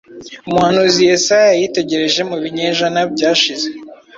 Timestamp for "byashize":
3.13-3.67